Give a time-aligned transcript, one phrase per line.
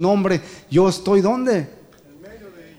[0.00, 1.68] nombre, yo estoy donde?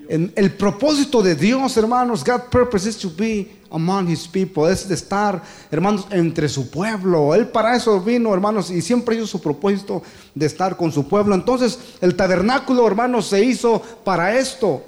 [0.08, 4.88] En el propósito de Dios, hermanos, God purpose is to be among his people, es
[4.88, 7.36] de estar, hermanos, entre su pueblo.
[7.36, 10.02] Él para eso vino, hermanos, y siempre hizo su propósito
[10.34, 11.36] de estar con su pueblo.
[11.36, 14.82] Entonces, el tabernáculo, hermanos, se hizo para esto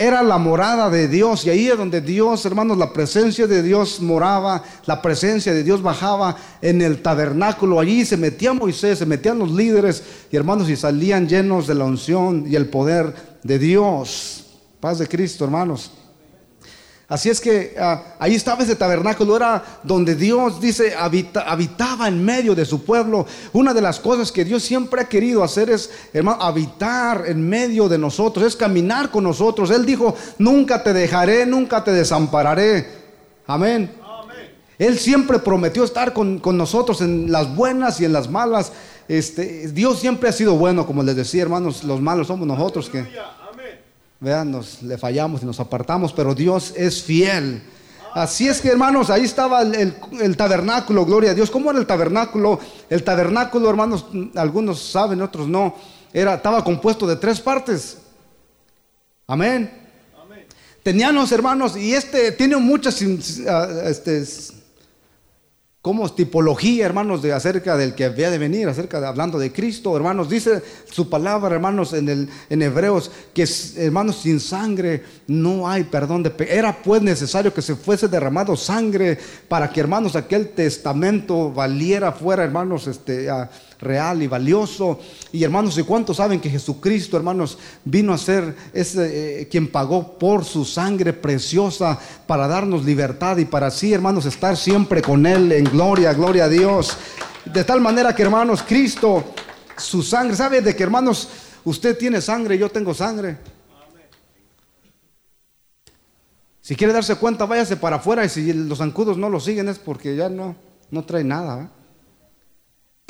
[0.00, 4.00] era la morada de Dios y ahí es donde Dios, hermanos, la presencia de Dios
[4.00, 7.78] moraba, la presencia de Dios bajaba en el tabernáculo.
[7.78, 11.84] Allí se metía Moisés, se metían los líderes y hermanos y salían llenos de la
[11.84, 14.46] unción y el poder de Dios.
[14.80, 15.90] Paz de Cristo, hermanos.
[17.10, 22.54] Así es que ah, ahí estaba ese tabernáculo, era donde Dios dice habitaba en medio
[22.54, 23.26] de su pueblo.
[23.52, 27.88] Una de las cosas que Dios siempre ha querido hacer es, hermano, habitar en medio
[27.88, 29.72] de nosotros, es caminar con nosotros.
[29.72, 32.86] Él dijo, nunca te dejaré, nunca te desampararé.
[33.44, 33.90] Amén.
[34.78, 38.72] Él siempre prometió estar con, nosotros en las buenas y en las malas.
[39.08, 43.04] Este, Dios siempre ha sido bueno, como les decía, hermanos, los malos somos nosotros que
[44.20, 47.62] Vean, nos le fallamos y nos apartamos, pero Dios es fiel.
[48.14, 51.50] Así es que hermanos, ahí estaba el, tabernáculo, gloria a Dios.
[51.50, 52.60] ¿Cómo era el tabernáculo?
[52.90, 55.74] El tabernáculo, hermanos, algunos saben, otros no.
[56.12, 57.98] Era, estaba compuesto de tres partes.
[59.26, 59.78] Amén.
[60.82, 63.02] Tenían los hermanos, y este tiene muchas
[63.48, 64.24] ah, este,
[65.82, 69.96] como tipología, hermanos, de acerca del que había de venir, acerca de hablando de Cristo,
[69.96, 75.84] hermanos, dice su palabra, hermanos, en el en Hebreos que hermanos sin sangre no hay
[75.84, 81.50] perdón de Era pues necesario que se fuese derramado sangre para que, hermanos, aquel testamento
[81.50, 83.30] valiera fuera, hermanos, este
[83.80, 84.98] real y valioso.
[85.32, 90.18] Y hermanos, ¿y cuántos saben que Jesucristo, hermanos, vino a ser ese eh, quien pagó
[90.18, 95.52] por su sangre preciosa para darnos libertad y para así, hermanos, estar siempre con Él
[95.52, 96.96] en gloria, gloria a Dios.
[97.44, 99.24] De tal manera que, hermanos, Cristo,
[99.76, 101.28] su sangre, ¿sabe de que, hermanos,
[101.64, 103.38] usted tiene sangre, yo tengo sangre?
[106.60, 109.78] Si quiere darse cuenta, váyase para afuera y si los zancudos no lo siguen es
[109.80, 110.54] porque ya no,
[110.90, 111.70] no trae nada.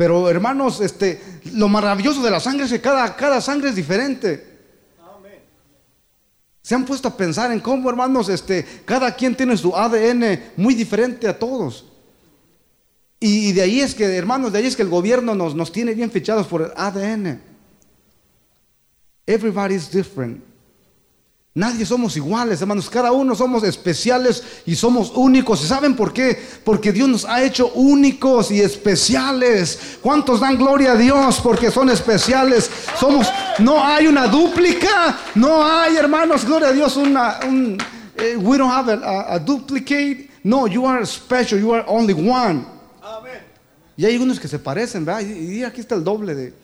[0.00, 1.20] Pero hermanos, este,
[1.52, 4.48] lo maravilloso de la sangre es que cada, cada sangre es diferente.
[6.62, 10.74] Se han puesto a pensar en cómo, hermanos, este, cada quien tiene su ADN muy
[10.74, 11.84] diferente a todos.
[13.18, 15.92] Y, de ahí es que, hermanos, de ahí es que el gobierno nos, nos tiene
[15.92, 17.38] bien fichados por el ADN.
[19.26, 20.42] Everybody is different.
[21.52, 22.88] Nadie somos iguales, hermanos.
[22.88, 25.64] Cada uno somos especiales y somos únicos.
[25.64, 26.40] ¿Y saben por qué?
[26.64, 29.98] Porque Dios nos ha hecho únicos y especiales.
[30.00, 32.70] ¿Cuántos dan gloria a Dios porque son especiales?
[32.96, 33.26] Somos,
[33.58, 37.76] no hay una dúplica, no hay, hermanos, gloria a Dios, una, un,
[38.16, 40.30] eh, we don't have a, duplicate.
[40.44, 42.64] No, you are special, you are only one.
[43.96, 45.20] Y hay unos que se parecen, ¿verdad?
[45.22, 46.59] y aquí está el doble de,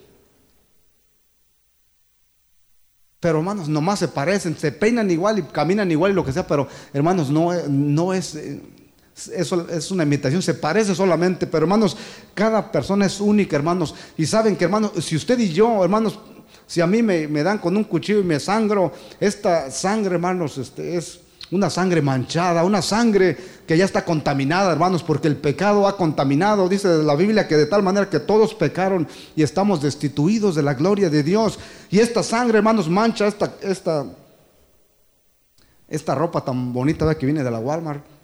[3.27, 6.47] Pero hermanos, nomás se parecen, se peinan igual y caminan igual y lo que sea,
[6.47, 8.39] pero hermanos, no, no es,
[9.35, 11.97] eso es una imitación, se parece solamente, pero hermanos,
[12.35, 13.97] cada persona es única, hermanos.
[14.17, 16.21] Y saben que, hermanos, si usted y yo, hermanos,
[16.69, 20.57] si a mí me, me dan con un cuchillo y me sangro, esta sangre, hermanos,
[20.57, 21.19] este, es
[21.51, 23.37] una sangre manchada, una sangre
[23.67, 26.69] que ya está contaminada, hermanos, porque el pecado ha contaminado.
[26.69, 30.75] Dice la Biblia que de tal manera que todos pecaron y estamos destituidos de la
[30.75, 31.59] gloria de Dios.
[31.91, 34.07] Y esta sangre, hermanos, mancha esta, esta,
[35.89, 38.16] esta ropa tan bonita que viene de la Walmart.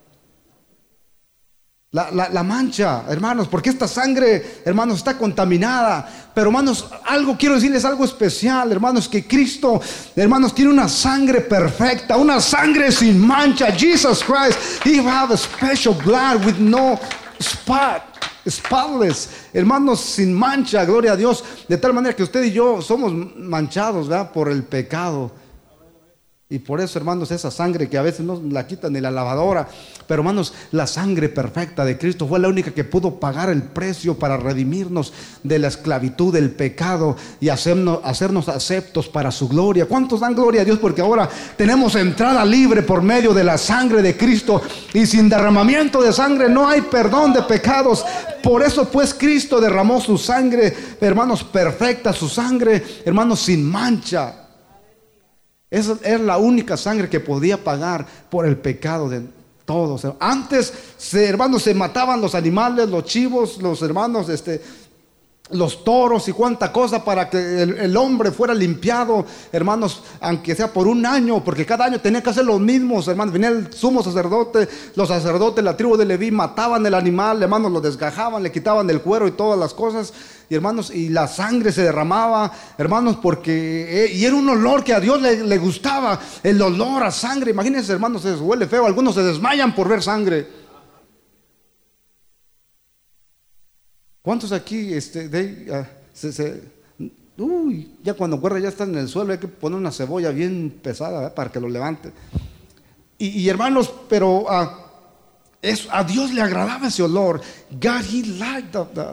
[1.93, 6.09] La, mancha, hermanos, porque esta sangre, hermanos, está contaminada.
[6.35, 9.79] Pero, hermanos, algo quiero decirles, algo especial, hermanos, que Cristo,
[10.17, 13.71] hermanos, tiene una sangre perfecta, una sangre sin mancha.
[13.73, 16.99] Jesus Christ, He have a special blood with no
[17.39, 18.05] spot.
[18.49, 21.45] Spotless, hermanos, sin mancha, gloria a Dios.
[21.69, 24.33] De tal manera que usted y yo somos manchados, ¿verdad?
[24.33, 25.31] Por el pecado.
[26.53, 29.67] Y por eso, hermanos, esa sangre que a veces no la quitan ni la lavadora.
[30.07, 34.19] Pero, hermanos, la sangre perfecta de Cristo fue la única que pudo pagar el precio
[34.19, 39.87] para redimirnos de la esclavitud del pecado y hacernos, hacernos aceptos para su gloria.
[39.87, 40.79] ¿Cuántos dan gloria a Dios?
[40.79, 44.61] Porque ahora tenemos entrada libre por medio de la sangre de Cristo.
[44.93, 48.05] Y sin derramamiento de sangre no hay perdón de pecados.
[48.43, 54.42] Por eso, pues, Cristo derramó su sangre, hermanos, perfecta, su sangre, hermanos, sin mancha
[55.73, 59.23] esa era la única sangre que podía pagar por el pecado de
[59.65, 60.07] todos.
[60.21, 60.71] Antes,
[61.15, 64.61] hermanos, se mataban los animales, los chivos, los hermanos, este,
[65.53, 70.87] los toros y cuánta cosa para que el, hombre fuera limpiado, hermanos, aunque sea por
[70.87, 73.33] un año, porque cada año tenía que hacer los mismos, hermanos.
[73.33, 77.81] Venía el sumo sacerdote, los sacerdotes, la tribu de Leví mataban el animal, hermanos, lo
[77.81, 80.13] desgajaban, le quitaban el cuero y todas las cosas,
[80.49, 84.93] y hermanos, y la sangre se derramaba, hermanos, porque, eh, y era un olor que
[84.93, 87.53] a Dios le, gustaba, el olor a sangre.
[87.53, 90.62] Imagínense, hermanos, se huele feo, algunos se desmayan por ver sangre.
[94.23, 95.29] ¿Cuántos aquí este,
[95.73, 95.89] ah,
[97.37, 100.79] uy, ya cuando guarda ya está en el suelo hay que poner una cebolla bien
[100.81, 102.13] pesada para que lo levante?
[103.19, 104.91] Y, hermanos, pero ah,
[105.91, 107.41] a Dios le agradaba ese olor.
[107.71, 109.07] God, He liked the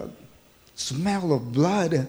[0.76, 2.08] smell of blood.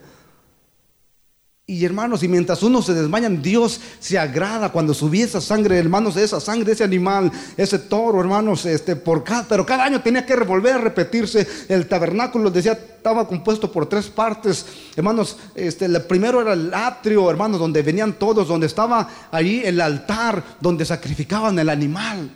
[1.71, 6.17] Y hermanos, y mientras uno se desmayan, Dios se agrada cuando subía esa sangre, hermanos,
[6.17, 10.35] esa sangre ese animal, ese toro, hermanos, este, por cada, pero cada año tenía que
[10.35, 11.47] volver a repetirse.
[11.69, 15.37] El tabernáculo, decía, estaba compuesto por tres partes, hermanos.
[15.55, 20.43] Este, el primero era el atrio, hermanos, donde venían todos, donde estaba ahí el altar,
[20.61, 22.33] donde sacrificaban el animal.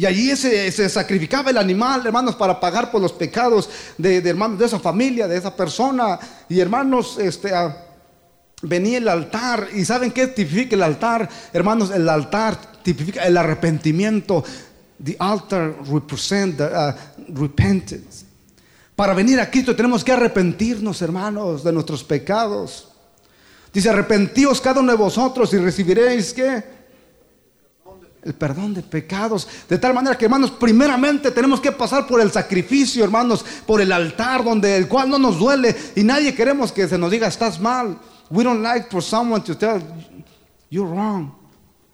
[0.00, 3.68] Y allí se, sacrificaba el animal, hermanos, para pagar por los pecados
[3.98, 6.18] de, hermanos de esa familia, de esa persona.
[6.48, 7.84] Y hermanos, este, ah,
[8.62, 9.68] venía el altar.
[9.74, 11.28] ¿Y saben qué tipifica el altar?
[11.52, 14.42] Hermanos, el altar tipifica el arrepentimiento.
[15.04, 18.24] The altar represents the, uh, repentance.
[18.96, 22.88] Para venir a Cristo tenemos que arrepentirnos, hermanos, de nuestros pecados.
[23.70, 26.79] Dice, arrepentíos cada uno de vosotros y recibiréis qué?
[28.22, 29.48] El perdón de pecados.
[29.68, 33.92] De tal manera que, hermanos, primeramente tenemos que pasar por el sacrificio, hermanos, por el
[33.92, 35.74] altar, donde el cual no nos duele.
[35.96, 37.98] Y nadie queremos que se nos diga, estás mal.
[38.30, 39.80] We don't like for someone to tell,
[40.70, 41.39] you're wrong.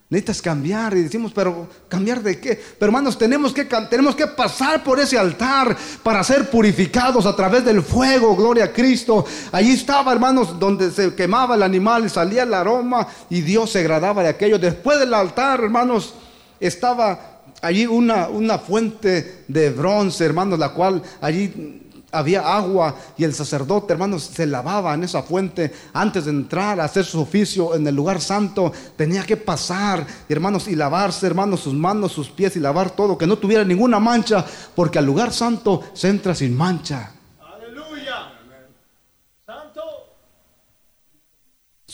[0.08, 2.54] Necesitas cambiar y decimos, pero cambiar de qué?
[2.78, 7.64] Pero hermanos, tenemos que, tenemos que pasar por ese altar para ser purificados a través
[7.64, 9.24] del fuego, gloria a Cristo.
[9.50, 14.22] Allí estaba, hermanos, donde se quemaba el animal salía el aroma y Dios se agradaba
[14.22, 14.60] de aquello.
[14.60, 16.14] Después del altar, hermanos,
[16.60, 21.82] estaba allí una, una fuente de bronce, hermanos, la cual allí
[22.12, 26.84] había agua y el sacerdote, hermanos, se lavaba en esa fuente antes de entrar a
[26.84, 28.72] hacer su oficio en el lugar santo.
[28.96, 33.26] Tenía que pasar, hermanos, y lavarse, hermanos, sus manos, sus pies y lavar todo, que
[33.26, 34.44] no tuviera ninguna mancha,
[34.74, 37.15] porque al lugar santo se entra sin mancha.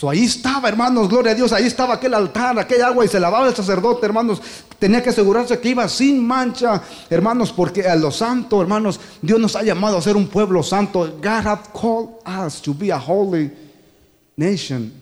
[0.09, 3.49] Ahí estaba, hermanos, gloria a Dios, ahí estaba aquel altar, aquella agua y se lavaba
[3.49, 4.41] el sacerdote, hermanos.
[4.79, 9.55] Tenía que asegurarse que iba sin mancha, hermanos, porque a los santos, hermanos, Dios nos
[9.55, 11.19] ha llamado a ser un pueblo santo.
[11.23, 13.51] God has called us to be a holy
[14.37, 14.93] nation.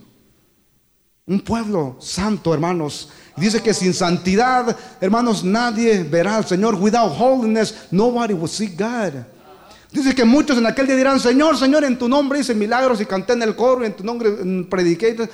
[1.26, 3.08] Un pueblo santo, hermanos.
[3.37, 6.75] Dice que sin santidad, hermanos, nadie verá al Señor.
[6.75, 9.25] Without holiness, nobody will see God.
[9.92, 13.06] Dice que muchos en aquel día dirán, Señor, Señor, en tu nombre hice milagros y
[13.06, 14.31] canté en el coro, en tu nombre
[14.69, 15.28] prediqué.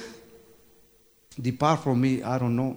[1.37, 2.77] Depart from me, I don't know.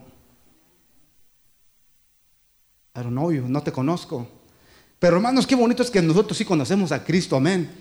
[2.96, 4.28] I don't know you, no te conozco.
[5.00, 7.72] Pero hermanos, qué bonito es que nosotros sí conocemos a Cristo, amén.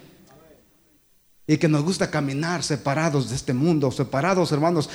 [1.48, 4.88] Y que nos gusta caminar separados de este mundo, separados, hermanos,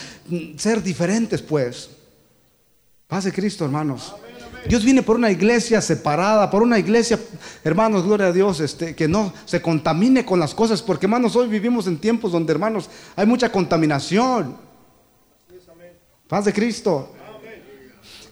[0.56, 1.90] ser diferentes, pues.
[3.08, 4.16] Paz de Cristo, hermanos.
[4.68, 7.20] Dios viene por una iglesia separada, por una iglesia,
[7.64, 11.48] hermanos, gloria a Dios, este, que no se contamine con las cosas, porque hermanos, hoy
[11.48, 14.58] vivimos en tiempos donde, hermanos, hay mucha contaminación.
[16.28, 17.14] Paz de Cristo.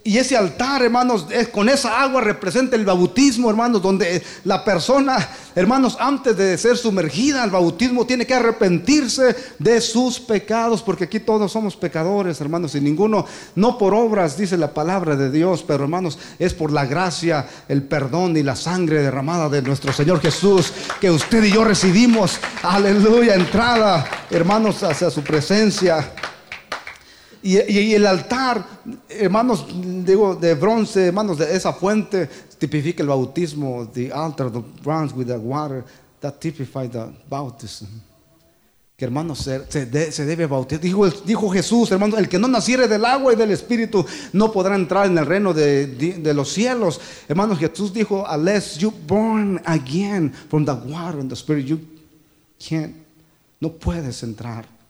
[0.03, 5.95] Y ese altar, hermanos, con esa agua representa el bautismo, hermanos, donde la persona, hermanos,
[6.00, 11.51] antes de ser sumergida al bautismo, tiene que arrepentirse de sus pecados, porque aquí todos
[11.51, 16.17] somos pecadores, hermanos, y ninguno, no por obras, dice la palabra de Dios, pero hermanos,
[16.39, 21.12] es por la gracia, el perdón y la sangre derramada de nuestro Señor Jesús, que
[21.12, 26.12] usted y yo recibimos, aleluya, entrada, hermanos, hacia su presencia.
[27.43, 28.63] Y, el altar,
[29.10, 29.65] hermanos,
[30.05, 32.29] digo, de bronce, hermanos, de esa fuente,
[32.60, 33.88] tipifica el bautismo.
[33.91, 35.83] The altar, the bronze with the water,
[36.19, 37.88] that typifies the baptism.
[38.95, 40.79] Que hermanos, se, se, debe bautizar.
[40.79, 45.07] Dijo, Jesús, hermanos, el que no naciere del agua y del espíritu no podrá entrar
[45.07, 47.01] en el reino de, de, los cielos.
[47.27, 51.79] Hermanos, Jesús dijo, unless you born again from the water and the spirit, you
[52.60, 52.95] can't,
[53.60, 54.80] no puedes entrar.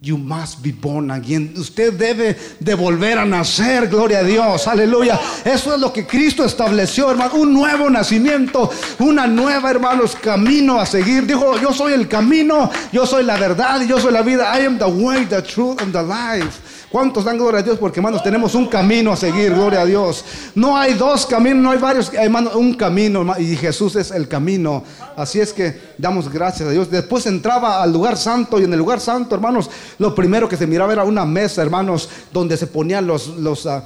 [0.00, 1.54] You must be born again.
[1.56, 5.18] Usted debe de volver a nacer, gloria a Dios, aleluya.
[5.44, 7.34] Eso es lo que Cristo estableció, hermano.
[7.34, 11.26] Un nuevo nacimiento, una nueva, hermanos, camino a seguir.
[11.26, 14.52] Dijo, yo soy el camino, yo soy la verdad yo soy la vida.
[14.54, 16.60] I am the way, the truth and the life.
[16.90, 17.78] ¿Cuántos dan gloria a Dios?
[17.78, 20.24] Porque hermanos tenemos un camino a seguir, gloria a Dios.
[20.54, 24.82] No hay dos caminos, no hay varios, hermanos, un camino y Jesús es el camino.
[25.14, 26.90] Así es que damos gracias a Dios.
[26.90, 29.68] Después entraba al lugar santo y en el lugar santo, hermanos,
[29.98, 33.84] lo primero que se miraba era una mesa, hermanos, donde se ponían los, los ah,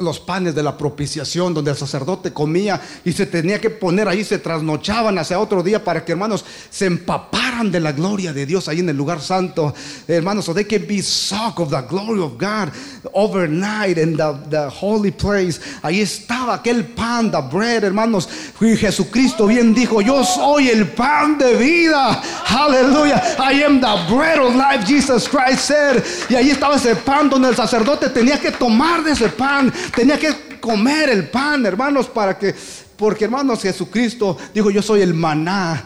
[0.00, 4.24] los panes de la propiciación donde el sacerdote comía y se tenía que poner ahí,
[4.24, 8.68] se trasnochaban hacia otro día para que hermanos se empaparan de la gloria de Dios
[8.68, 9.74] ahí en el lugar santo.
[10.08, 12.72] Hermanos, so they can be soaked of the glory of God
[13.12, 15.60] overnight in the, holy place.
[15.82, 18.28] Ahí estaba aquel pan, the bread, hermanos.
[18.60, 22.20] Y Jesucristo bien dijo, yo soy el pan de vida.
[22.46, 23.36] Aleluya.
[23.38, 26.02] I am the bread of life, Jesus Christ said.
[26.28, 30.18] Y ahí estaba ese pan donde el sacerdote tenía que tomar de ese pan Tenía
[30.18, 32.54] que comer el pan, hermanos, para que,
[32.96, 35.82] porque hermanos, Jesucristo dijo, yo soy el maná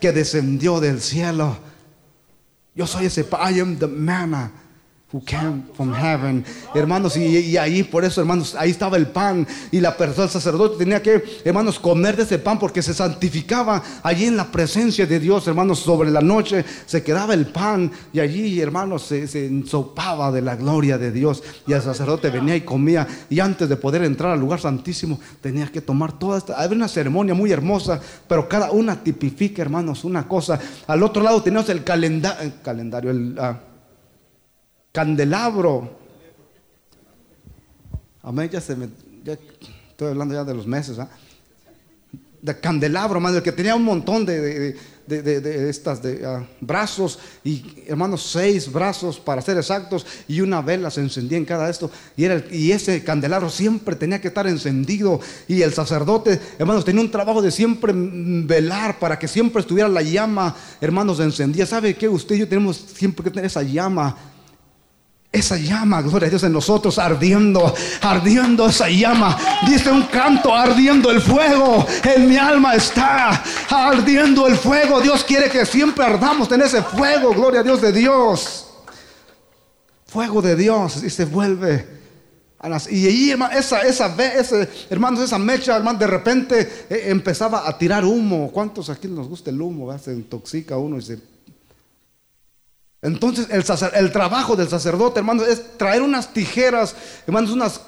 [0.00, 1.56] que descendió del cielo.
[2.74, 4.52] Yo soy ese pan, I am the manna
[5.12, 6.44] who came from heaven.
[6.74, 9.46] Hermanos, y, ahí por eso, hermanos, ahí estaba el pan.
[9.70, 13.80] Y la persona, el sacerdote tenía que, hermanos, comer de ese pan porque se santificaba
[14.02, 18.18] allí en la presencia de Dios, hermanos, sobre la noche se quedaba el pan y
[18.18, 21.42] allí, hermanos, se, se ensopaba de la gloria de Dios.
[21.68, 23.06] Y el sacerdote venía y comía.
[23.30, 26.60] Y antes de poder entrar al lugar santísimo, tenía que tomar toda esta.
[26.60, 30.58] Había una ceremonia muy hermosa, pero cada una tipifica, hermanos, una cosa.
[30.88, 33.36] Al otro lado teníamos el, calendario, el.
[33.38, 33.60] Ah,
[34.96, 35.90] candelabro.
[38.22, 38.88] Amén, ya se me,
[39.26, 41.10] estoy hablando ya de los meses, ¿ah?
[42.40, 44.74] De candelabro, hermano, el que tenía un montón de,
[45.06, 50.90] de, estas de ah, brazos y hermanos seis brazos para ser exactos y una vela
[50.90, 55.20] se encendía en cada esto y era y ese candelabro siempre tenía que estar encendido.
[55.46, 60.00] Y el sacerdote hermanos tenía un trabajo de siempre velar para que siempre estuviera la
[60.00, 64.16] llama hermanos encendida sabe que usted y yo tenemos siempre que tener esa llama
[65.38, 69.36] esa llama, gloria a Dios, en nosotros ardiendo, ardiendo esa llama.
[69.66, 71.86] Dice un canto, ardiendo el fuego.
[72.02, 75.00] En mi alma está ardiendo el fuego.
[75.00, 78.66] Dios quiere que siempre ardamos en ese fuego, gloria a Dios de Dios.
[80.06, 81.96] Fuego de Dios y se vuelve.
[82.90, 88.04] Y ahí, esa, esa, ese, hermanos, esa mecha, hermano, de repente eh, empezaba a tirar
[88.04, 88.50] humo.
[88.52, 89.96] ¿Cuántos aquí nos gusta el humo?
[89.98, 91.35] Se intoxica uno y se
[93.06, 97.80] entonces el, trabajo del sacerdote, hermanos, es traer unas tijeras, hermanos, unas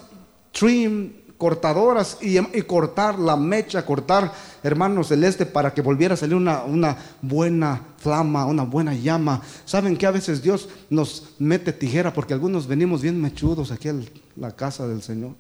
[0.53, 4.33] trim cortadoras y, cortar la mecha, cortar,
[4.63, 9.43] hermanos, celeste para que volviera a salir una, una, buena flama, una buena llama.
[9.65, 13.97] ¿Saben que a veces Dios nos mete tijera porque algunos venimos bien mechudos aquí a
[14.37, 15.33] la casa del Señor?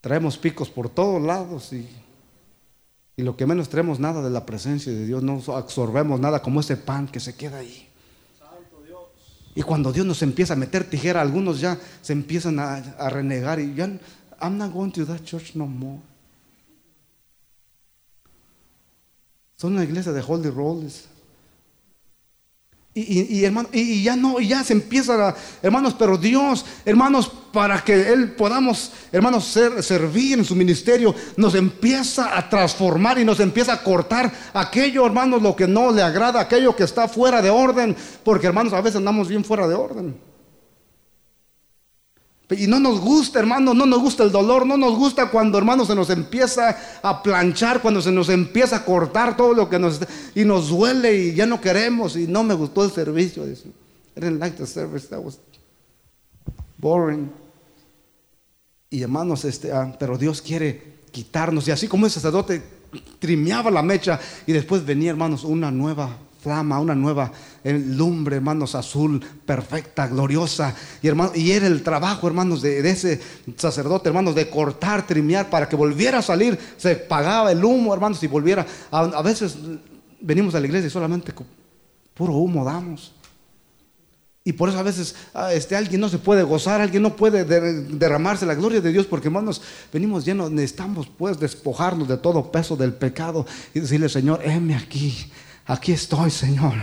[0.00, 1.88] Traemos picos por todos lados y
[3.18, 6.60] y lo que menos traemos nada de la presencia de Dios, no absorbemos nada como
[6.60, 7.88] ese pan que se queda ahí.
[9.56, 13.74] Y cuando Dios nos empieza a meter tijera, algunos ya se empiezan a, renegar y
[13.74, 13.86] ya,
[14.40, 15.98] I'm not going to that church no more.
[19.56, 21.06] Son una iglesia de Holy Rolls.
[22.94, 28.12] Y, hermano, y, ya no, y ya se empieza, hermanos, pero Dios, hermanos, para que
[28.12, 33.72] Él podamos, hermanos, ser, servir en su ministerio, nos empieza a transformar y nos empieza
[33.72, 37.96] a cortar aquello, hermanos, lo que no le agrada, aquello que está fuera de orden,
[38.24, 40.28] porque hermanos, a veces andamos bien fuera de orden.
[42.50, 45.84] Y no nos gusta, hermano, no nos gusta el dolor, no nos gusta cuando, hermano,
[45.84, 50.00] se nos empieza a planchar, cuando se nos empieza a cortar todo lo que nos
[50.34, 53.44] y nos duele y ya no queremos y no me gustó el servicio.
[53.44, 55.38] I didn't like the service, that was
[56.78, 57.30] boring.
[58.90, 62.62] Y hermanos, este, ah, pero Dios quiere quitarnos y así como el sacerdote
[63.18, 67.32] trimeaba la mecha y después venía, hermanos, una nueva flama, una nueva
[67.64, 70.74] eh, lumbre, hermanos, azul, perfecta, gloriosa.
[71.02, 71.08] Y,
[71.38, 73.20] y era el trabajo, hermanos, de, ese
[73.56, 76.58] sacerdote, hermanos, de cortar, trimear para que volviera a salir.
[76.76, 78.66] Se pagaba el humo, hermanos, y volviera.
[78.90, 79.58] A, veces
[80.20, 81.34] venimos a la iglesia y solamente
[82.14, 83.14] puro humo damos.
[84.48, 87.44] Y por eso a veces ah, este, alguien no se puede gozar, alguien no puede
[87.44, 89.60] derramarse la gloria de Dios, porque hermanos,
[89.92, 95.30] venimos llenos, necesitamos pues despojarnos de todo peso del pecado y decirle, Señor, heme aquí,
[95.66, 96.76] aquí estoy, Señor.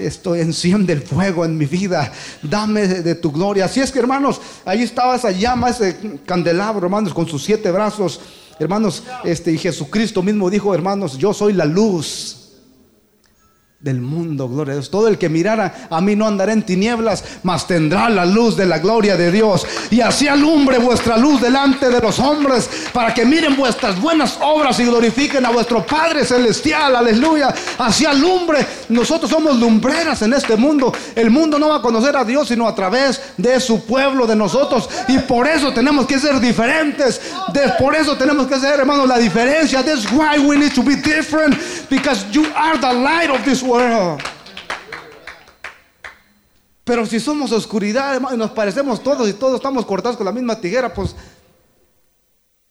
[0.00, 2.12] estoy, enciende el fuego en mi vida.
[2.42, 3.64] Dame de, tu gloria.
[3.64, 8.20] Así es que, hermanos, ahí estaba esa llama, ese candelabro, hermanos, con sus siete brazos.
[8.58, 12.41] Hermanos, este, y Jesucristo mismo dijo, hermanos, yo soy la luz
[13.82, 14.90] del mundo, gloria a Dios.
[14.90, 18.64] Todo el que mirara a mí no andará en tinieblas, mas tendrá la luz de
[18.64, 19.66] la gloria de Dios.
[19.90, 24.78] Y así alumbre vuestra luz delante de los hombres, para que miren vuestras buenas obras
[24.78, 27.52] y glorifiquen a vuestro Padre Celestial, aleluya.
[27.76, 30.92] Así alumbre, nosotros somos lumbreras en este mundo.
[31.16, 34.36] El mundo no va a conocer a Dios sino a través de su pueblo, de
[34.36, 34.88] nosotros.
[35.08, 37.20] Y por eso tenemos que ser diferentes.
[37.80, 39.82] por eso tenemos que ser, hermanos, la diferencia.
[39.82, 41.56] That's why we need to be different,
[41.90, 43.71] because you are the light of this world.
[46.84, 50.60] Pero si somos oscuridad, y nos parecemos todos y todos estamos cortados con la misma
[50.60, 51.14] tijera, pues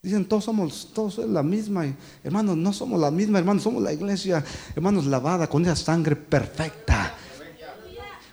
[0.01, 1.85] dicen todos somos, todos es la misma.
[2.23, 4.43] hermanos, no somos la misma, hermanos, somos la iglesia,
[4.75, 7.15] hermanos, lavada con esa sangre perfecta.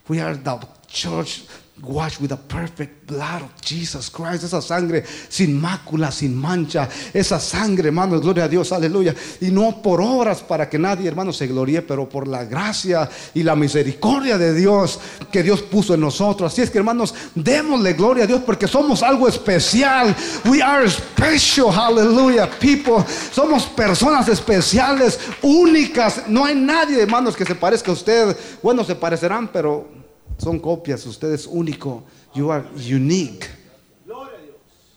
[0.09, 0.59] We are the
[0.89, 1.45] church
[1.83, 4.45] Wash with the perfect blood of Jesus Christ.
[4.45, 6.89] Esa sangre sin mácula, sin mancha.
[7.15, 9.15] Esa sangre, hermanos, gloria a Dios, aleluya.
[9.41, 13.43] Y no por obras para que nadie, hermano, se gloríe, pero por la gracia y
[13.43, 14.99] la misericordia de Dios
[15.31, 16.53] que Dios puso en nosotros.
[16.53, 20.15] Así es que, hermanos, démosle gloria a Dios porque somos algo especial.
[20.45, 23.05] We are special, hallelujah, people.
[23.33, 26.29] Somos personas especiales, únicas.
[26.29, 28.37] No hay nadie, hermanos, que se parezca a usted.
[28.63, 29.98] Bueno, se parecerán, pero
[30.39, 32.05] son copias, usted es único.
[32.35, 33.47] You are unique.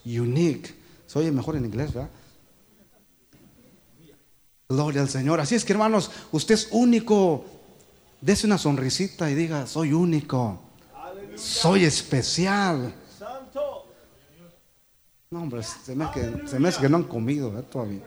[0.05, 0.73] Unique.
[1.05, 2.09] Se oye mejor en inglés, ¿verdad?
[4.69, 5.39] Gloria al Señor.
[5.41, 7.43] Así es que hermanos, usted es único.
[8.21, 10.59] Dese una sonrisita y diga, soy único.
[11.35, 12.93] Soy especial.
[15.31, 16.05] No, hombre, se me,
[16.67, 17.63] hace que no han comido ¿eh?
[17.63, 18.01] todavía.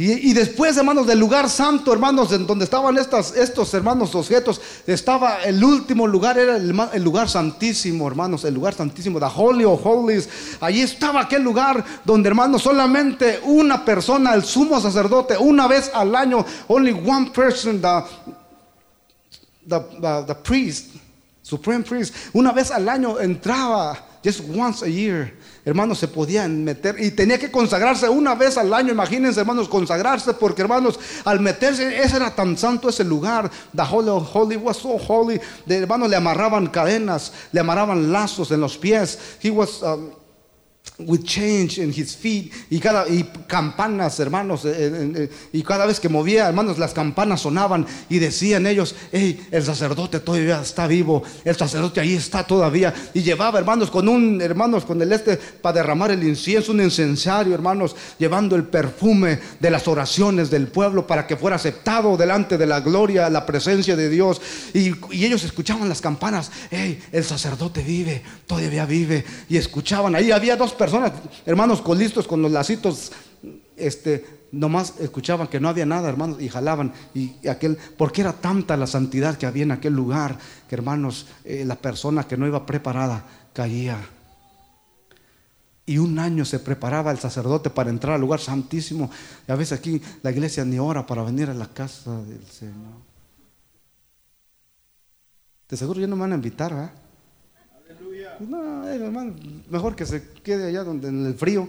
[0.00, 5.62] Y, después, hermanos, del lugar santo, hermanos, en donde estaban estos hermanos objetos, estaba el
[5.62, 10.28] último lugar, era el, lugar santísimo, hermanos, el lugar santísimo, the Holy of Holies.
[10.60, 16.14] Allí estaba aquel lugar donde, hermanos, solamente una persona, el sumo sacerdote, una vez al
[16.14, 18.04] año, only one person, the,
[19.66, 20.94] the, the priest,
[21.42, 25.32] supreme priest, una vez al año entraba, just once a year
[25.68, 28.90] hermanos, se podían meter y tenía que consagrarse una vez al año.
[28.90, 33.50] Imagínense, hermanos, consagrarse, porque hermanos, al meterse, ese era tan santo ese lugar.
[33.74, 35.40] The holy, holy was so holy.
[35.66, 39.18] De hermanos, le amarraban cadenas, le amarraban lazos en los pies.
[39.42, 39.82] He was.
[39.82, 40.10] Um,
[40.98, 42.52] with change in his feet.
[42.70, 46.92] Y cada y campanas hermanos eh, eh, eh, y cada vez que movía hermanos las
[46.92, 52.44] campanas sonaban y decían ellos hey el sacerdote todavía está vivo el sacerdote ahí está
[52.44, 56.80] todavía y llevaba hermanos con un hermanos con el este para derramar el incienso un
[56.80, 62.58] incensario hermanos llevando el perfume de las oraciones del pueblo para que fuera aceptado delante
[62.58, 64.40] de la gloria la presencia de Dios.
[64.74, 70.32] Y, y ellos escuchaban las campanas hey el sacerdote vive todavía vive y escuchaban ahí
[70.32, 71.12] había dos personas
[71.44, 73.12] hermanos, con listos, con los lacitos,
[73.76, 76.92] este, nomás escuchaban que no había nada, hermanos, y jalaban.
[77.14, 80.38] Y, aquel, porque era tanta la santidad que había en aquel lugar,
[80.68, 83.98] que hermanos, eh, la persona que no iba preparada caía.
[85.86, 89.10] Y un año se preparaba el sacerdote para entrar al lugar santísimo.
[89.46, 93.08] Y a veces aquí la iglesia ni ora para venir a la casa del Señor.
[95.68, 96.92] De seguro ya no me van a invitar, ¿verdad?
[98.40, 99.34] No, eh, hermano,
[99.70, 101.68] mejor que se quede allá donde en el frío.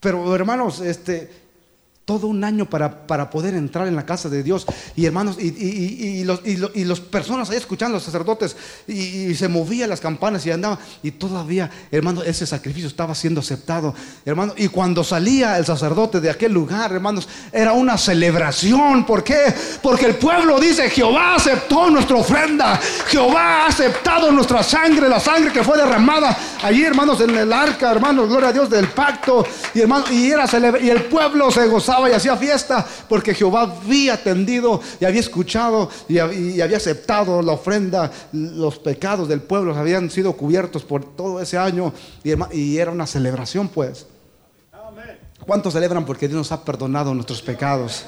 [0.00, 1.30] Pero hermanos, este,
[2.04, 4.66] todo un año para, para, poder entrar en la casa de Dios.
[4.94, 9.48] Y hermanos, y, y, y, los, y, los personas ahí escuchando, los sacerdotes, y, se
[9.48, 10.78] movían las campanas y andaban.
[11.02, 13.94] Y todavía, hermanos, ese sacrificio estaba siendo aceptado.
[14.26, 19.06] Hermano, y cuando salía el sacerdote de aquel lugar, hermanos, era una celebración.
[19.06, 19.54] ¿Por qué?
[19.82, 22.78] Porque el pueblo dice, Jehová aceptó nuestra ofrenda.
[23.08, 27.90] Jehová ha aceptado nuestra sangre, la sangre que fue derramada allí, hermanos, en el arca,
[27.90, 29.46] hermanos, gloria a Dios del pacto.
[29.72, 30.44] Y hermanos, y, era
[30.82, 35.88] y el pueblo se gozaba y hacía fiesta porque Jehová había atendido y había escuchado
[36.08, 38.10] y, había aceptado la ofrenda.
[38.32, 43.68] Los pecados del pueblo habían sido cubiertos por todo ese año y, era una celebración
[43.68, 44.06] pues.
[45.46, 48.04] ¿Cuántos celebran porque Dios nos ha perdonado nuestros pecados?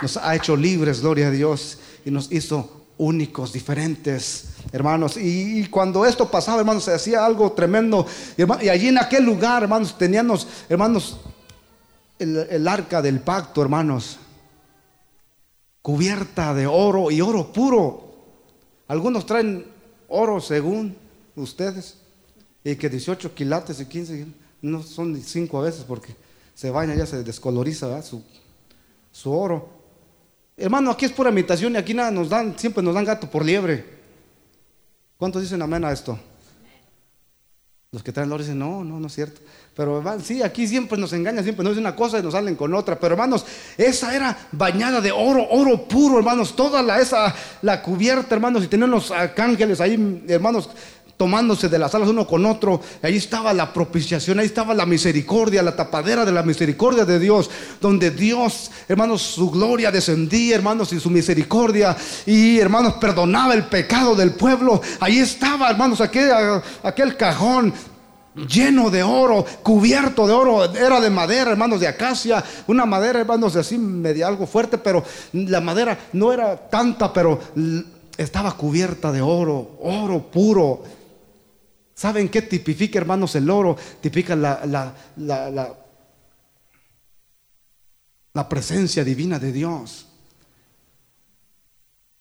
[0.00, 5.16] Nos ha hecho libres, gloria a Dios, y nos hizo únicos, diferentes, hermanos.
[5.16, 8.06] Y, cuando esto pasaba, hermanos, se hacía algo tremendo.
[8.36, 11.18] Y, allí en aquel lugar, hermanos, teníamos, hermanos,
[12.18, 14.18] el, arca del pacto, hermanos,
[15.82, 18.14] cubierta de oro y oro puro.
[18.88, 19.66] Algunos traen
[20.08, 20.96] oro según
[21.36, 21.98] ustedes,
[22.64, 24.26] y que 18 quilates y 15,
[24.62, 26.14] no son 5 a veces porque
[26.54, 28.22] se baña, ya se descoloriza su,
[29.12, 29.68] su oro.
[30.56, 33.44] Hermano, aquí es pura imitación y aquí nada nos dan, siempre nos dan gato por
[33.44, 33.84] liebre.
[35.16, 36.18] ¿Cuántos dicen amén a esto?
[37.90, 39.40] Los que traen oro dicen, no, no, no es cierto.
[39.74, 42.74] Pero sí, aquí siempre nos engañan, siempre nos dicen una cosa y nos salen con
[42.74, 43.00] otra.
[43.00, 43.46] Pero hermanos,
[43.78, 46.54] esa era bañada de oro, oro puro, hermanos.
[46.54, 50.68] Toda la, esa, la cubierta, hermanos, y tenían los arcángeles ahí, hermanos,
[51.18, 52.80] tomándose de las alas uno con otro.
[53.02, 57.50] Ahí estaba la propiciación, ahí estaba la misericordia, la tapadera de la misericordia de Dios,
[57.80, 64.14] donde Dios, hermanos, su gloria descendía, hermanos, y su misericordia, y hermanos, perdonaba el pecado
[64.14, 64.80] del pueblo.
[65.00, 66.30] Ahí estaba, hermanos, aquel,
[66.82, 67.74] aquel cajón
[68.48, 73.56] lleno de oro, cubierto de oro, era de madera, hermanos, de acacia, una madera, hermanos,
[73.56, 75.02] así media algo fuerte, pero
[75.32, 77.40] la madera no era tanta, pero
[78.16, 80.97] estaba cubierta de oro, oro puro.
[81.98, 83.76] ¿Saben qué tipifica, hermanos, el oro?
[84.00, 85.74] Tipifica la, la, la,
[88.32, 90.06] la, presencia divina de Dios.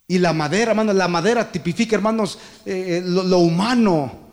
[0.07, 4.27] Y la madera, hermanos, la madera tipifica, hermanos, eh, eh, lo humano.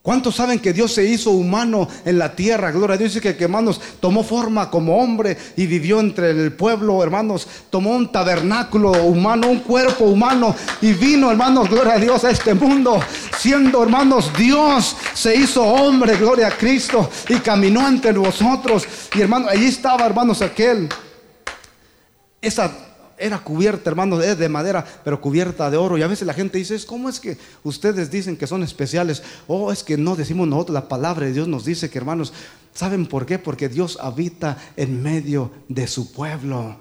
[0.00, 2.70] ¿Cuántos saben que Dios se hizo humano en la tierra?
[2.70, 3.12] Gloria a Dios.
[3.12, 7.46] Dice que, hermanos, tomó forma como hombre y vivió entre el pueblo, hermanos.
[7.68, 12.54] Tomó un tabernáculo humano, un cuerpo humano y vino, hermanos, gloria a Dios, a este
[12.54, 12.98] mundo.
[13.40, 18.86] Siendo, hermanos, Dios se hizo hombre, gloria a Cristo, y caminó entre vosotros.
[19.14, 20.90] Y, hermanos, allí estaba, hermanos, aquel.
[22.42, 22.70] Esa
[23.16, 25.96] era cubierta, hermanos, de madera, pero cubierta de oro.
[25.96, 29.22] Y a veces la gente dice, ¿cómo es que ustedes dicen que son especiales?
[29.46, 32.34] Oh, es que no decimos nosotros, la palabra de Dios nos dice que, hermanos,
[32.74, 33.38] ¿saben por qué?
[33.38, 36.76] Porque Dios habita en medio de su pueblo.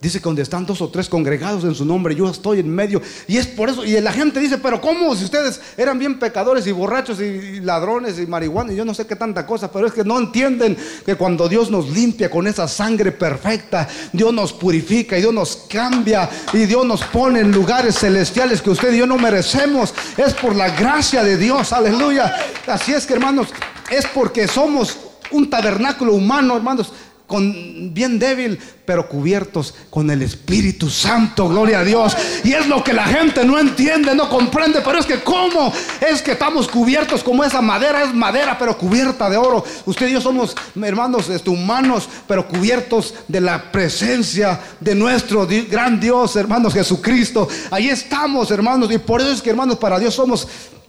[0.00, 3.02] Dice que donde están dos o tres congregados en su nombre, yo estoy en medio.
[3.26, 5.16] Y es por eso, y la gente dice, pero ¿cómo?
[5.16, 9.08] Si ustedes eran bien pecadores y borrachos y, ladrones y marihuana y yo no sé
[9.08, 12.68] qué tanta cosa, pero es que no entienden que cuando Dios nos limpia con esa
[12.68, 17.98] sangre perfecta, Dios nos purifica y Dios nos cambia y Dios nos pone en lugares
[17.98, 19.92] celestiales que usted y yo no merecemos.
[20.16, 22.36] Es por la gracia de Dios, aleluya.
[22.68, 23.48] Así es que hermanos,
[23.90, 24.96] es porque somos
[25.32, 26.92] un tabernáculo humano, hermanos
[27.28, 32.16] con, bien débil, pero cubiertos con el Espíritu Santo, gloria a Dios.
[32.42, 36.22] Y es lo que la gente no entiende, no comprende, pero es que cómo es
[36.22, 39.62] que estamos cubiertos como esa madera, es madera, pero cubierta de oro.
[39.84, 46.00] Usted y yo somos hermanos este, humanos, pero cubiertos de la presencia de nuestro gran
[46.00, 47.46] Dios, hermanos Jesucristo.
[47.70, 50.48] Ahí estamos, hermanos, y por eso es que, hermanos, para Dios somos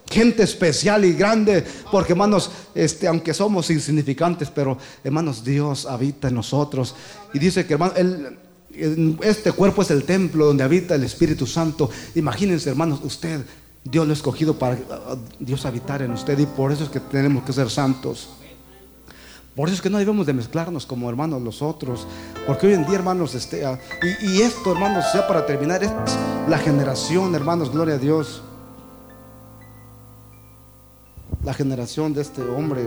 [0.10, 6.36] gente especial y grande, porque hermanos, este, aunque somos insignificantes, pero hermanos, Dios habita en
[6.36, 6.95] nosotros.
[7.34, 7.95] Y dice que hermanos,
[9.22, 11.89] este cuerpo es el templo donde habita el Espíritu Santo.
[12.15, 13.41] Imagínense, hermanos, usted,
[13.84, 17.00] Dios lo ha escogido para uh, Dios habitar en usted y por eso es que
[17.00, 18.30] tenemos que ser santos.
[19.56, 22.08] Por eso es que no debemos de mezclarnos como hermanos los otros.
[22.48, 23.78] Porque hoy en día, hermanos, este, uh,
[24.22, 25.91] y, y esto, hermanos, ya para terminar, es
[26.48, 28.41] la generación, hermanos, gloria a Dios
[31.43, 32.86] la generación de este hombre,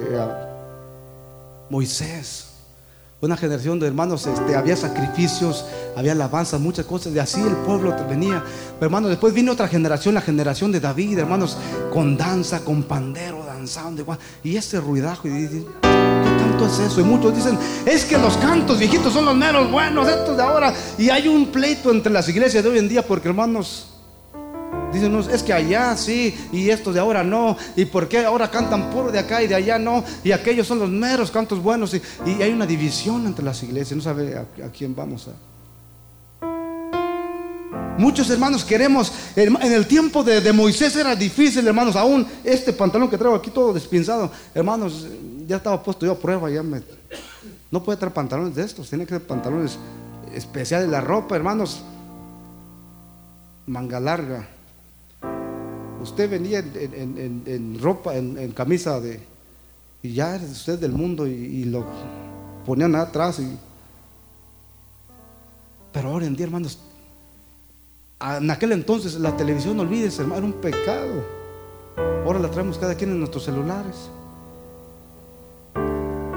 [1.70, 2.48] Moisés.
[3.20, 5.64] Una generación de hermanos, este, había sacrificios,
[5.96, 8.42] había alabanzas, muchas cosas, y así el pueblo venía.
[8.80, 11.56] Pero hermanos, después vino otra generación, la generación de David, hermanos,
[11.92, 14.04] con danza, con pandero, danzando.
[14.42, 17.00] Y ese ruidajo, y ¿qué tanto es eso?
[17.00, 20.74] Y muchos dicen, es que los cantos viejitos son los menos buenos, estos de ahora.
[20.98, 23.91] Y hay un pleito entre las iglesias de hoy en día, porque hermanos,
[24.92, 27.56] Dicen, es que allá sí, y estos de ahora no.
[27.76, 30.04] ¿Y por qué ahora cantan puro de acá y de allá no?
[30.22, 31.94] Y aquellos son los meros cantos buenos.
[31.94, 32.02] Y,
[32.42, 33.96] hay una división entre las iglesias.
[33.96, 35.52] No sabe a, quién vamos a.
[37.98, 43.18] Muchos hermanos queremos, en el tiempo de, Moisés era difícil, hermanos, aún este pantalón que
[43.18, 45.06] traigo aquí todo despinzado, hermanos,
[45.46, 46.64] ya estaba puesto yo a prueba, ya
[47.70, 49.78] no puede traer pantalones de estos, tiene que ser pantalones
[50.34, 51.82] especiales, la ropa, hermanos,
[53.66, 54.48] manga larga,
[56.02, 59.20] Usted venía en, ropa, en, camisa de...
[60.02, 61.86] Y ya eres usted del mundo y, lo
[62.66, 63.40] ponían atrás.
[65.92, 66.78] Pero ahora en día, hermanos,
[68.20, 71.24] en aquel entonces la televisión, no olvides, hermano, era un pecado.
[72.24, 74.10] Ahora la traemos cada quien en nuestros celulares.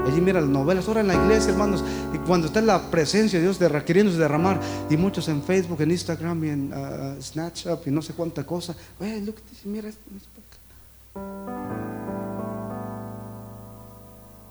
[0.05, 3.39] Allí mira las novelas, ahora en la iglesia, hermanos, y cuando está en la presencia
[3.39, 7.87] de Dios de, queriéndose derramar, y muchos en Facebook, en Instagram y en uh, Snapchat
[7.87, 10.01] y no sé cuánta cosa, look, mira esto.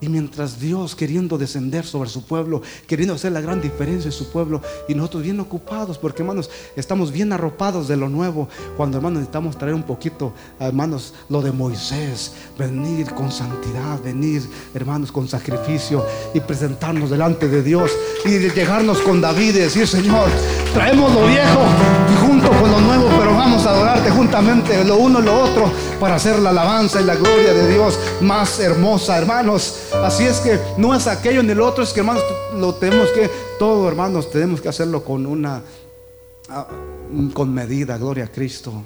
[0.04, 4.30] Y mientras Dios queriendo descender sobre su pueblo, queriendo hacer la gran diferencia en su
[4.30, 9.20] pueblo, y nosotros bien ocupados, porque hermanos, estamos bien arropados de lo nuevo, cuando hermanos
[9.20, 14.42] necesitamos traer un poquito, hermanos, lo de Moisés, venir con santidad, venir,
[14.74, 17.90] hermanos, con sacrificio y presentarnos delante de Dios
[18.26, 20.28] y llegarnos con David y decir, Señor,
[20.74, 25.40] traemos lo viejo con lo nuevo, pero vamos a adorarte juntamente lo uno y lo
[25.40, 29.90] otro para hacer la alabanza y la gloria de Dios más hermosa, hermanos.
[30.02, 32.22] Así es que no es aquello ni lo otro, es que hermanos,
[32.57, 35.62] lo tenemos que, todo hermanos, tenemos que hacerlo con una,
[36.48, 36.66] ah,
[37.33, 38.85] con medida, gloria a Cristo.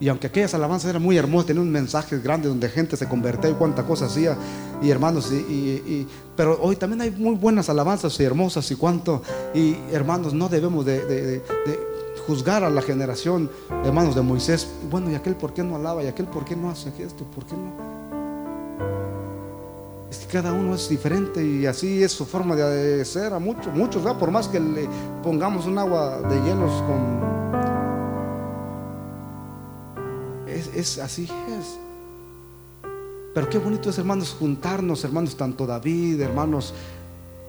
[0.00, 3.50] Y aunque aquellas alabanzas eran muy hermosas, tenían un mensaje grande donde gente se convertía
[3.50, 4.36] y cuánta cosa hacía.
[4.80, 6.06] Y hermanos, y,
[6.36, 9.22] pero hoy también hay muy buenas alabanzas y hermosas y cuánto.
[9.54, 11.42] Y hermanos, no debemos de,
[12.28, 13.50] juzgar a la generación,
[13.84, 14.68] hermanos, de Moisés.
[14.88, 17.44] Bueno, y aquel por qué no alaba, y aquel por qué no hace esto, por
[17.44, 17.88] qué no.
[20.10, 23.74] Es que cada uno es diferente y así es su forma de ser a muchos,
[23.74, 24.88] muchos, por más que le
[25.22, 27.38] pongamos un agua de hielos con
[30.78, 31.78] es, así es.
[33.34, 36.74] Pero qué bonito es, hermanos, juntarnos, hermanos, tanto David, hermanos,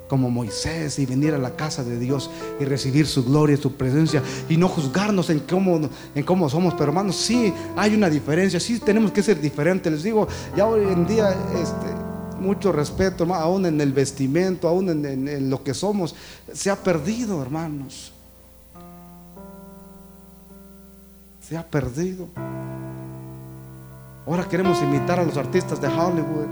[0.07, 4.21] como Moisés, y venir a la casa de Dios y recibir su gloria, su presencia,
[4.49, 5.79] y no juzgarnos en cómo,
[6.15, 6.73] en cómo somos.
[6.73, 9.91] Pero hermanos, sí hay una diferencia, sí tenemos que ser diferentes.
[9.91, 11.87] Les digo, ya hoy en día, este,
[12.39, 16.15] mucho respeto, aún en el vestimento, aún en lo que somos,
[16.53, 18.13] se ha perdido, hermanos.
[21.41, 22.27] Se ha perdido.
[24.29, 26.45] Ahora queremos imitar a los artistas de Hollywood.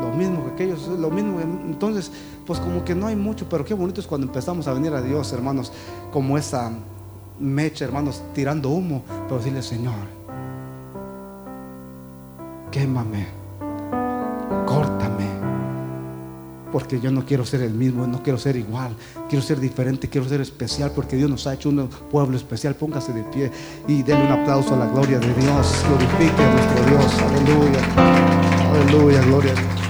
[0.00, 1.38] Lo mismo que aquellos, lo mismo.
[1.40, 2.10] Entonces,
[2.44, 5.00] pues como que no hay mucho, pero qué bonito es cuando empezamos a venir a
[5.00, 5.72] Dios, hermanos,
[6.12, 6.72] como esa
[7.38, 9.94] mecha, hermanos, tirando humo, pero decirle, Señor,
[12.72, 13.28] quémame,
[16.72, 18.94] porque yo no quiero ser el mismo, no quiero ser igual,
[19.28, 22.74] quiero ser diferente, quiero ser especial, porque Dios nos ha hecho un pueblo especial.
[22.74, 23.50] Póngase de pie
[23.86, 25.84] y denle un aplauso a la gloria de Dios.
[25.88, 27.18] Glorifique a nuestro Dios.
[27.20, 27.80] Aleluya.
[28.72, 29.87] Aleluya, gloria a Dios.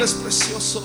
[0.00, 0.82] eres precioso.